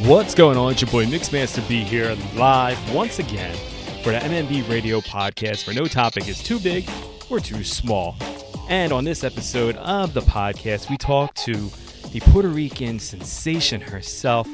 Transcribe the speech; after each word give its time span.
What's 0.00 0.34
going 0.34 0.58
on? 0.58 0.72
It's 0.72 0.82
your 0.82 0.90
boy 0.90 1.06
Mixmaster 1.06 1.66
B 1.66 1.82
here, 1.82 2.14
live 2.34 2.94
once 2.94 3.18
again 3.18 3.56
for 4.02 4.12
the 4.12 4.18
MMB 4.18 4.68
Radio 4.68 5.00
podcast 5.00 5.66
where 5.66 5.74
no 5.74 5.86
topic 5.86 6.28
is 6.28 6.42
too 6.42 6.60
big 6.60 6.86
or 7.30 7.40
too 7.40 7.64
small. 7.64 8.14
And 8.68 8.92
on 8.92 9.04
this 9.04 9.24
episode 9.24 9.74
of 9.76 10.12
the 10.12 10.20
podcast, 10.20 10.90
we 10.90 10.98
talk 10.98 11.32
to 11.36 11.70
the 12.12 12.20
Puerto 12.20 12.48
Rican 12.48 12.98
sensation 12.98 13.80
herself, 13.80 14.46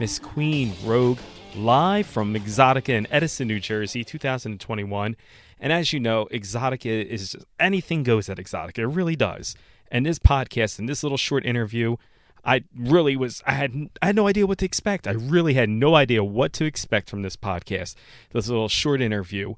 Miss 0.00 0.18
Queen 0.18 0.72
Rogue, 0.82 1.18
live 1.54 2.06
from 2.06 2.32
Exotica 2.32 2.88
in 2.88 3.06
Edison, 3.10 3.46
New 3.46 3.60
Jersey, 3.60 4.04
2021. 4.04 5.16
And 5.60 5.70
as 5.70 5.92
you 5.92 6.00
know, 6.00 6.28
Exotica 6.32 7.04
is 7.04 7.32
just, 7.32 7.44
anything 7.60 8.04
goes 8.04 8.30
at 8.30 8.38
Exotica. 8.38 8.78
It 8.78 8.86
really 8.86 9.16
does. 9.16 9.54
And 9.90 10.06
this 10.06 10.18
podcast 10.18 10.78
and 10.78 10.88
this 10.88 11.02
little 11.02 11.18
short 11.18 11.44
interview 11.44 11.96
I 12.44 12.64
really 12.76 13.16
was 13.16 13.42
I 13.46 13.52
had 13.52 13.90
I 14.02 14.06
had 14.06 14.16
no 14.16 14.26
idea 14.26 14.46
what 14.46 14.58
to 14.58 14.64
expect. 14.64 15.06
I 15.06 15.12
really 15.12 15.54
had 15.54 15.68
no 15.68 15.94
idea 15.94 16.22
what 16.24 16.52
to 16.54 16.64
expect 16.64 17.10
from 17.10 17.22
this 17.22 17.36
podcast. 17.36 17.94
This 18.32 18.48
little 18.48 18.68
short 18.68 19.00
interview. 19.00 19.54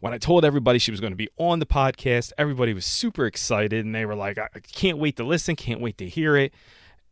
When 0.00 0.12
I 0.12 0.18
told 0.18 0.44
everybody 0.44 0.80
she 0.80 0.90
was 0.90 1.00
going 1.00 1.12
to 1.12 1.16
be 1.16 1.28
on 1.36 1.60
the 1.60 1.66
podcast, 1.66 2.32
everybody 2.36 2.74
was 2.74 2.84
super 2.84 3.24
excited 3.24 3.84
and 3.84 3.94
they 3.94 4.04
were 4.04 4.16
like, 4.16 4.36
I 4.36 4.48
can't 4.72 4.98
wait 4.98 5.16
to 5.18 5.24
listen, 5.24 5.54
can't 5.54 5.80
wait 5.80 5.96
to 5.98 6.08
hear 6.08 6.36
it. 6.36 6.52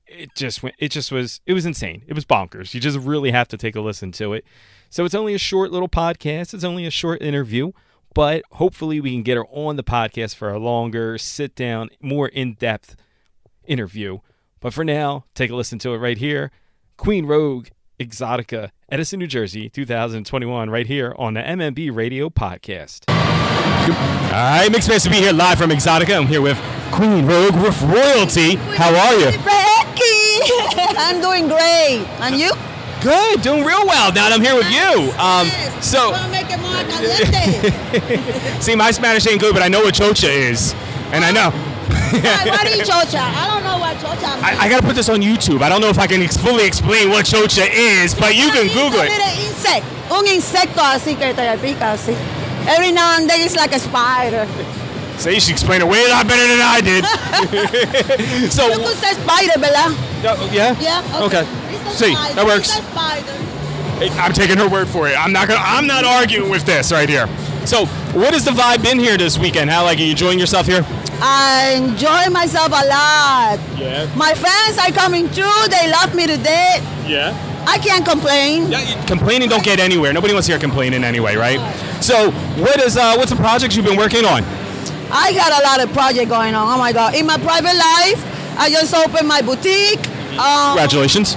It 0.06 0.34
just 0.34 0.64
went 0.64 0.74
it 0.78 0.90
just 0.90 1.12
was 1.12 1.40
it 1.46 1.52
was 1.52 1.66
insane. 1.66 2.02
It 2.08 2.14
was 2.14 2.24
bonkers. 2.24 2.74
You 2.74 2.80
just 2.80 2.98
really 2.98 3.30
have 3.30 3.46
to 3.48 3.56
take 3.56 3.76
a 3.76 3.80
listen 3.80 4.10
to 4.12 4.32
it. 4.32 4.44
So 4.88 5.04
it's 5.04 5.14
only 5.14 5.34
a 5.34 5.38
short 5.38 5.70
little 5.70 5.88
podcast. 5.88 6.52
It's 6.52 6.64
only 6.64 6.84
a 6.84 6.90
short 6.90 7.22
interview, 7.22 7.70
but 8.12 8.42
hopefully 8.52 9.00
we 9.00 9.12
can 9.12 9.22
get 9.22 9.36
her 9.36 9.46
on 9.46 9.76
the 9.76 9.84
podcast 9.84 10.34
for 10.34 10.50
a 10.50 10.58
longer 10.58 11.16
sit 11.16 11.54
down, 11.54 11.90
more 12.00 12.26
in-depth 12.26 12.96
interview 13.66 14.18
but 14.60 14.72
for 14.74 14.84
now, 14.84 15.24
take 15.34 15.50
a 15.50 15.56
listen 15.56 15.78
to 15.80 15.94
it 15.94 15.98
right 15.98 16.18
here. 16.18 16.50
Queen 16.96 17.26
Rogue 17.26 17.68
Exotica, 17.98 18.70
Edison, 18.88 19.18
New 19.18 19.26
Jersey, 19.26 19.68
2021, 19.68 20.70
right 20.70 20.86
here 20.86 21.14
on 21.18 21.34
the 21.34 21.40
MMB 21.40 21.94
Radio 21.94 22.30
Podcast. 22.30 23.04
All 23.08 23.16
right, 24.30 24.68
Mixmaster 24.70 25.04
to 25.04 25.10
be 25.10 25.16
here 25.16 25.32
live 25.32 25.58
from 25.58 25.70
Exotica. 25.70 26.16
I'm 26.16 26.26
here 26.26 26.42
with 26.42 26.58
Queen 26.92 27.26
Rogue 27.26 27.56
with 27.56 27.80
royalty. 27.82 28.56
How 28.76 28.94
are 28.94 29.14
you? 29.14 29.30
I'm 30.96 31.20
doing 31.20 31.48
great. 31.48 32.04
And 32.20 32.36
you? 32.38 32.52
Good, 33.02 33.40
doing 33.40 33.64
real 33.64 33.86
well. 33.86 34.12
Now 34.12 34.28
that 34.28 34.32
I'm 34.32 34.42
here 34.42 34.54
with 34.54 34.70
you. 34.70 35.10
Um, 35.16 35.48
so, 35.80 36.12
Make 36.30 36.50
it 36.50 36.60
more 36.60 36.76
authentic. 36.76 38.62
see, 38.62 38.76
my 38.76 38.90
Spanish 38.90 39.26
ain't 39.26 39.40
good, 39.40 39.54
but 39.54 39.62
I 39.62 39.68
know 39.68 39.80
what 39.80 39.94
chocha 39.94 40.28
is, 40.28 40.74
and 41.12 41.24
I 41.24 41.32
know. 41.32 41.50
what 41.90 42.66
is 42.66 42.88
chocha? 42.88 43.20
I 43.20 43.46
don't 43.48 43.64
know 43.64 43.69
what 43.69 43.69
chocha. 44.00 44.42
I, 44.42 44.66
I 44.66 44.68
gotta 44.68 44.86
put 44.86 44.96
this 44.96 45.08
on 45.08 45.20
YouTube. 45.20 45.62
I 45.62 45.68
don't 45.68 45.80
know 45.80 45.88
if 45.88 45.98
I 45.98 46.06
can 46.06 46.22
ex- 46.22 46.36
fully 46.36 46.66
explain 46.66 47.10
what 47.10 47.26
chocha 47.26 47.68
is, 47.70 48.14
but 48.14 48.34
you 48.34 48.50
can 48.50 48.66
Google 48.68 49.00
it. 49.04 49.12
Insect. 49.46 49.84
Un 50.10 50.26
insecto 50.26 50.80
así 50.82 51.14
que 51.16 51.32
te 51.34 51.56
pica 51.58 51.92
así. 51.92 52.16
Every 52.66 52.92
now 52.92 53.16
and 53.16 53.28
then 53.28 53.40
it's 53.40 53.56
like 53.56 53.72
a 53.72 53.78
spider. 53.78 54.46
So 55.18 55.28
you 55.28 55.38
should 55.38 55.52
explain 55.52 55.82
it 55.82 55.86
way 55.86 56.02
a 56.04 56.08
lot 56.08 56.26
better 56.26 56.46
than 56.48 56.60
I 56.60 56.80
did. 56.80 57.04
so 58.50 58.68
you 58.68 58.78
could 58.78 58.96
say 58.96 59.12
spider, 59.12 59.60
¿verdad? 59.60 59.92
Yeah. 60.52 60.80
Yeah. 60.80 61.22
Okay. 61.22 61.42
okay. 61.42 61.90
See, 61.92 62.14
that 62.14 62.44
works. 62.46 62.72
I'm 64.18 64.32
taking 64.32 64.56
her 64.56 64.68
word 64.68 64.88
for 64.88 65.08
it. 65.08 65.14
I'm 65.18 65.32
not 65.32 65.48
gonna. 65.48 65.60
I'm 65.62 65.86
not 65.86 66.04
arguing 66.04 66.50
with 66.50 66.64
this 66.64 66.90
right 66.90 67.08
here. 67.08 67.28
So, 67.66 67.86
what 68.16 68.32
has 68.34 68.44
the 68.44 68.50
vibe 68.50 68.82
been 68.82 68.98
here 68.98 69.16
this 69.16 69.38
weekend? 69.38 69.70
How 69.70 69.84
like 69.84 69.98
are 69.98 70.02
you 70.02 70.12
enjoying 70.12 70.38
yourself 70.38 70.66
here? 70.66 70.84
I 71.22 71.74
enjoy 71.76 72.30
myself 72.32 72.68
a 72.68 72.86
lot. 72.86 73.58
Yeah. 73.78 74.10
My 74.16 74.32
friends 74.34 74.78
are 74.78 74.90
coming 74.90 75.28
through. 75.28 75.68
They 75.68 75.90
love 75.90 76.14
me 76.14 76.26
to 76.26 76.36
death. 76.36 76.82
Yeah. 77.06 77.36
I 77.66 77.78
can't 77.78 78.04
complain. 78.06 78.70
Yeah, 78.70 79.04
complaining 79.06 79.48
don't 79.48 79.62
get 79.62 79.78
anywhere. 79.78 80.12
Nobody 80.12 80.32
wants 80.32 80.46
to 80.46 80.52
hear 80.52 80.58
complaining 80.60 81.04
anyway, 81.04 81.36
right? 81.36 81.60
So, 82.02 82.30
what 82.56 82.80
is 82.80 82.96
uh, 82.96 83.14
what's 83.16 83.30
the 83.30 83.36
projects 83.36 83.76
you've 83.76 83.84
been 83.86 83.98
working 83.98 84.24
on? 84.24 84.42
I 85.12 85.32
got 85.34 85.52
a 85.60 85.64
lot 85.64 85.82
of 85.84 85.92
project 85.92 86.30
going 86.30 86.54
on. 86.54 86.66
Oh 86.74 86.78
my 86.78 86.92
god! 86.92 87.14
In 87.14 87.26
my 87.26 87.36
private 87.36 87.74
life, 87.76 88.20
I 88.58 88.70
just 88.70 88.94
opened 88.94 89.28
my 89.28 89.42
boutique. 89.42 90.06
Um, 90.38 90.72
Congratulations. 90.72 91.36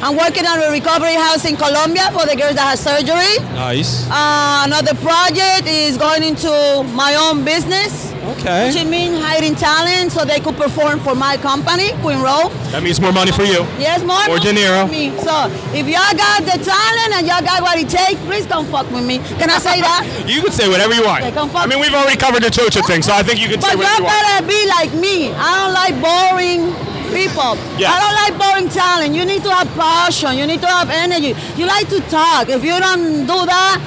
I'm 0.00 0.14
working 0.16 0.46
on 0.46 0.62
a 0.62 0.70
recovery 0.70 1.14
house 1.14 1.44
in 1.44 1.56
Colombia 1.56 2.06
for 2.14 2.22
the 2.22 2.38
girls 2.38 2.54
that 2.54 2.70
have 2.70 2.78
surgery. 2.78 3.42
Nice. 3.58 4.06
Uh, 4.06 4.62
another 4.62 4.94
project 5.02 5.66
is 5.66 5.98
going 5.98 6.22
into 6.22 6.46
my 6.94 7.18
own 7.18 7.44
business. 7.44 8.14
Okay. 8.38 8.70
Which 8.70 8.78
means 8.86 9.18
hiring 9.18 9.56
talent 9.58 10.12
so 10.12 10.24
they 10.24 10.38
could 10.38 10.54
perform 10.54 11.00
for 11.00 11.16
my 11.16 11.36
company, 11.38 11.90
Queen 11.98 12.22
Rogue. 12.22 12.54
That 12.70 12.84
means 12.86 13.00
more 13.00 13.10
money 13.10 13.32
for 13.32 13.42
you. 13.42 13.66
Yes, 13.82 14.04
more. 14.06 14.22
Or 14.30 14.38
De 14.38 14.54
Niro. 14.54 14.86
Me. 14.86 15.10
So 15.18 15.50
if 15.74 15.90
y'all 15.90 16.14
got 16.14 16.46
the 16.46 16.62
talent 16.62 17.18
and 17.18 17.26
y'all 17.26 17.42
got 17.42 17.58
what 17.58 17.74
it 17.74 17.90
takes, 17.90 18.22
please 18.22 18.46
come 18.46 18.66
fuck 18.70 18.86
with 18.94 19.02
me. 19.02 19.18
Can 19.42 19.50
I 19.50 19.58
say 19.58 19.80
that? 19.82 20.06
you 20.30 20.42
can 20.42 20.52
say 20.52 20.68
whatever 20.68 20.94
you 20.94 21.02
want. 21.02 21.24
Okay, 21.26 21.42
I 21.58 21.66
mean, 21.66 21.80
we've 21.80 21.94
already 21.94 22.16
covered 22.20 22.46
the 22.46 22.54
chocha 22.54 22.86
thing, 22.86 23.02
so 23.02 23.10
I 23.10 23.26
think 23.26 23.40
you 23.42 23.48
can 23.50 23.58
but 23.58 23.74
say 23.74 23.74
whatever 23.74 23.98
you 23.98 24.06
want. 24.06 24.14
But 24.14 24.22
y'all 24.22 24.38
gotta 24.38 24.46
be 24.46 24.60
like 24.70 24.92
me. 24.94 25.34
I 25.34 25.50
don't 25.58 25.74
like 25.74 25.94
boring 25.98 26.70
people. 27.08 27.56
Yes. 27.76 27.90
I 27.90 27.96
don't 28.00 28.16
like 28.16 28.32
boring 28.38 28.68
talent. 28.68 29.14
You 29.14 29.24
need 29.24 29.42
to 29.44 29.50
have 29.50 29.68
passion. 29.74 30.36
You 30.36 30.46
need 30.46 30.60
to 30.60 30.66
have 30.66 30.90
energy. 30.90 31.34
You 31.56 31.66
like 31.66 31.88
to 31.88 32.00
talk. 32.08 32.48
If 32.48 32.64
you 32.64 32.78
don't 32.78 33.26
do 33.26 33.38
that, 33.46 33.80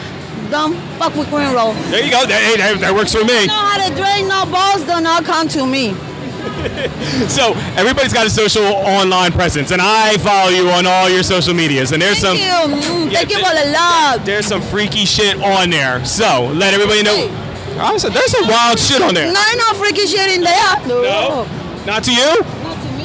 don't 0.49 0.75
fuck 0.99 1.15
with 1.15 1.29
Queen 1.29 1.53
Rogue. 1.53 1.75
There 1.89 2.03
you 2.03 2.11
go. 2.11 2.25
That, 2.25 2.41
hey, 2.43 2.57
that, 2.57 2.79
that 2.81 2.93
works 2.93 3.13
for 3.13 3.23
me. 3.23 3.41
You 3.41 3.47
know 3.47 3.55
how 3.55 3.79
to 3.79 3.89
drink 3.95 4.27
no 4.27 4.45
balls, 4.45 4.83
do 4.83 4.99
not 4.99 5.23
come 5.23 5.47
to 5.55 5.65
me. 5.65 5.95
so 7.29 7.53
everybody's 7.77 8.13
got 8.13 8.27
a 8.27 8.29
social 8.29 8.63
online 8.63 9.31
presence, 9.31 9.71
and 9.71 9.81
I 9.81 10.17
follow 10.17 10.49
you 10.49 10.69
on 10.69 10.85
all 10.85 11.09
your 11.09 11.23
social 11.23 11.53
medias. 11.53 11.91
And 11.91 12.01
there's 12.01 12.19
Thank 12.19 12.39
some 12.41 12.71
you. 12.71 12.81
Mm, 12.81 13.11
yeah, 13.11 13.19
thank 13.19 13.31
you 13.31 13.37
for 13.37 13.53
the 13.53 13.71
love. 13.71 14.25
There's 14.25 14.45
some 14.45 14.61
freaky 14.61 15.05
shit 15.05 15.41
on 15.41 15.69
there. 15.69 16.03
So 16.05 16.51
let 16.53 16.73
everybody 16.73 17.03
know. 17.03 17.29
I 17.79 17.97
said 17.97 18.11
there's 18.11 18.31
some 18.31 18.47
wild 18.47 18.77
shit 18.77 19.01
on 19.01 19.13
there. 19.13 19.31
No, 19.31 19.43
no 19.57 19.73
freaky 19.79 20.05
shit 20.05 20.35
in 20.35 20.41
there. 20.41 20.87
No. 20.87 21.01
no? 21.01 21.85
Not 21.85 22.03
to 22.03 22.13
you? 22.13 22.43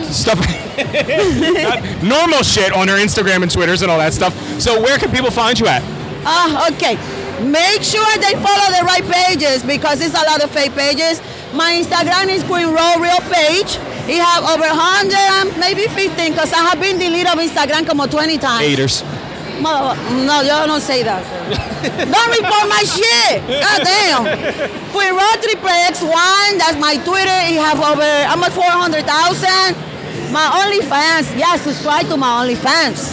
Not 0.27 0.37
to 0.37 0.41
me. 0.41 1.57
Stuff. 1.57 2.03
normal 2.03 2.43
shit 2.43 2.73
on 2.73 2.89
her 2.89 2.97
Instagram 2.97 3.43
and 3.43 3.51
Twitters 3.51 3.83
and 3.83 3.91
all 3.91 3.99
that 3.99 4.15
stuff. 4.15 4.35
So 4.61 4.81
where 4.81 4.99
can 4.99 5.11
people 5.11 5.31
find 5.31 5.59
you 5.59 5.67
at? 5.67 5.83
Ah, 6.25 6.67
uh, 6.67 6.73
okay. 6.75 6.97
Make 7.45 7.83
sure 7.83 8.07
they 8.17 8.33
follow 8.41 8.69
the 8.73 8.83
right 8.85 9.05
pages 9.05 9.63
because 9.63 10.01
it's 10.01 10.15
a 10.15 10.25
lot 10.25 10.43
of 10.43 10.51
fake 10.51 10.73
pages. 10.73 11.21
My 11.53 11.73
Instagram 11.73 12.29
is 12.29 12.43
Queen 12.45 12.67
Rogue 12.67 13.01
Real 13.01 13.21
Page. 13.29 13.77
It 14.09 14.23
have 14.23 14.45
over 14.45 14.65
100, 14.65 15.59
maybe 15.59 15.89
15, 15.89 16.33
because 16.33 16.53
I 16.53 16.63
have 16.71 16.81
been 16.81 16.99
deleted 16.99 17.27
of 17.27 17.39
Instagram 17.39 17.87
como 17.87 18.07
20 18.07 18.39
times. 18.39 18.65
Haters. 18.65 19.03
No, 19.61 19.97
no, 20.25 20.43
y'all 20.45 20.67
don't 20.67 20.81
say 20.81 21.03
that. 21.03 21.25
don't 22.07 22.31
report 22.37 22.67
my 22.69 22.85
shit. 22.85 23.41
God 23.49 23.81
damn. 23.85 24.23
Queen 24.93 25.13
Rogue 25.13 25.41
Triple 25.43 25.73
X1, 25.93 26.59
that's 26.61 26.79
my 26.79 26.97
Twitter. 27.05 27.39
It 27.49 27.57
have 27.61 27.81
over 27.81 28.09
almost 28.31 28.53
400,000. 28.53 29.96
My 30.37 30.53
OnlyFans, 30.53 31.33
yeah, 31.39 31.57
subscribe 31.57 32.09
to 32.09 32.17
my 32.19 32.45
OnlyFans. 32.45 33.09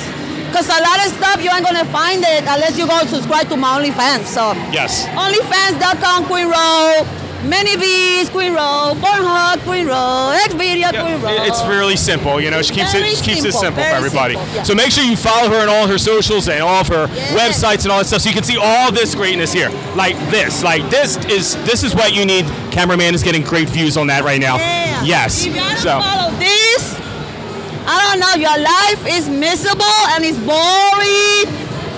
Because 0.47 0.67
a 0.67 0.81
lot 0.83 0.99
of 1.07 1.13
stuff 1.13 1.41
you 1.41 1.49
ain't 1.51 1.63
gonna 1.63 1.85
find 1.85 2.21
it 2.21 2.41
unless 2.41 2.77
you 2.77 2.85
go 2.85 2.99
subscribe 3.05 3.47
to 3.47 3.55
my 3.55 3.79
OnlyFans. 3.79 4.25
So 4.25 4.51
yes, 4.75 5.07
OnlyFans.com 5.15 6.25
Queen 6.25 6.47
Rogue, 6.51 7.07
Many 7.47 7.77
V's 7.77 8.29
Queen 8.29 8.51
Rogue, 8.51 8.97
Pornhub 8.97 9.59
Queen 9.63 9.87
Rogue, 9.87 10.35
Xvideo 10.35 10.91
yeah, 10.91 11.01
Queen 11.01 11.21
Rogue. 11.21 11.47
It's 11.47 11.63
really 11.63 11.95
simple. 11.95 12.41
You 12.41 12.51
know, 12.51 12.61
she 12.61 12.73
keeps 12.73 12.91
Very 12.91 13.11
it 13.11 13.15
she 13.15 13.23
keeps 13.23 13.41
simple, 13.43 13.57
it 13.57 13.63
simple 13.63 13.83
for 13.83 13.95
everybody. 13.95 14.35
Simple, 14.35 14.55
yeah. 14.55 14.63
So 14.63 14.75
make 14.75 14.91
sure 14.91 15.05
you 15.05 15.15
follow 15.15 15.47
her 15.47 15.61
on 15.61 15.69
all 15.69 15.87
her 15.87 15.97
socials 15.97 16.49
and 16.49 16.61
all 16.61 16.81
of 16.81 16.89
her 16.89 17.07
yes. 17.07 17.31
websites 17.39 17.83
and 17.83 17.93
all 17.93 17.99
that 17.99 18.07
stuff, 18.07 18.23
so 18.23 18.27
you 18.27 18.35
can 18.35 18.43
see 18.43 18.57
all 18.57 18.91
this 18.91 19.15
greatness 19.15 19.53
here. 19.53 19.69
Like 19.95 20.17
this, 20.29 20.61
like 20.61 20.89
this 20.89 21.15
is 21.27 21.55
this 21.63 21.85
is 21.85 21.95
what 21.95 22.13
you 22.13 22.25
need. 22.25 22.43
Cameraman 22.71 23.15
is 23.15 23.23
getting 23.23 23.43
great 23.43 23.69
views 23.69 23.95
on 23.95 24.07
that 24.07 24.25
right 24.25 24.41
now. 24.41 24.57
Yeah. 24.57 25.03
Yes. 25.05 25.45
So. 25.81 26.01
follow 26.01 26.37
this. 26.37 26.92
I 27.85 27.99
don't 28.07 28.19
know, 28.19 28.35
your 28.39 28.57
life 28.59 29.01
is 29.07 29.27
miserable 29.27 29.99
and 30.15 30.23
it's 30.23 30.39
boring. 30.39 31.47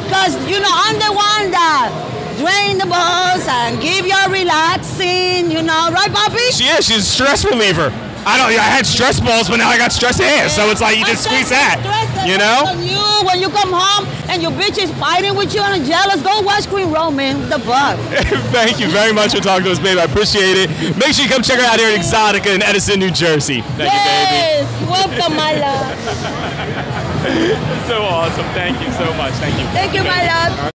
Because, 0.05 0.37
you 0.49 0.59
know, 0.59 0.69
I'm 0.69 0.97
the 1.01 1.13
one 1.13 1.49
that 1.53 1.89
drain 2.37 2.77
the 2.77 2.85
balls 2.85 3.45
and 3.47 3.81
give 3.81 4.05
you 4.05 4.17
relaxing, 4.29 5.49
you 5.49 5.61
know, 5.61 5.89
right, 5.91 6.11
Bobby? 6.11 6.45
She 6.51 6.65
is. 6.65 6.85
She's 6.85 7.01
a 7.01 7.09
stress 7.09 7.45
reliever. 7.45 7.93
I 8.25 8.41
don't. 8.41 8.49
I 8.57 8.65
had 8.65 8.85
stress 8.89 9.19
balls, 9.19 9.49
but 9.49 9.57
now 9.57 9.69
I 9.69 9.77
got 9.77 9.93
stress 9.93 10.19
ass. 10.19 10.55
So 10.55 10.69
it's 10.73 10.81
like 10.81 10.97
you 10.97 11.05
just 11.05 11.29
squeeze 11.29 11.49
that. 11.53 11.77
You 12.25 12.41
know. 12.41 12.73
You 12.81 12.97
when 13.21 13.37
you 13.37 13.49
come 13.53 13.69
home 13.69 14.09
and 14.29 14.41
your 14.41 14.51
bitch 14.51 14.77
is 14.81 14.91
fighting 14.99 15.35
with 15.35 15.53
you 15.53 15.61
and 15.61 15.85
jealous, 15.85 16.21
go 16.21 16.41
watch 16.41 16.67
Queen 16.67 16.91
Roman. 16.91 17.49
The 17.49 17.59
fuck. 17.59 17.97
Thank 18.51 18.79
you 18.79 18.87
very 18.89 19.13
much 19.13 19.33
for 19.35 19.41
talking 19.41 19.65
to 19.65 19.71
us, 19.71 19.79
babe. 19.79 19.97
I 19.97 20.03
appreciate 20.03 20.57
it. 20.57 20.69
Make 20.97 21.13
sure 21.13 21.25
you 21.25 21.31
come 21.31 21.41
check 21.41 21.59
her 21.59 21.65
out 21.65 21.79
here 21.79 21.89
at 21.89 21.99
Exotica 21.99 22.53
in 22.55 22.61
Edison, 22.61 22.99
New 22.99 23.11
Jersey. 23.11 23.61
Thank 23.61 23.91
yes. 23.91 24.61
you, 24.79 24.85
baby. 24.85 24.91
Welcome, 24.91 25.35
my 25.35 25.53
love. 25.65 25.97
so 27.87 28.01
awesome. 28.03 28.45
Thank 28.53 28.79
you 28.81 28.91
so 28.93 29.13
much. 29.15 29.33
Thank 29.33 29.59
you. 29.59 29.65
Thank 29.67 29.93
you, 29.93 30.03
my 30.03 30.25
love. 30.25 30.71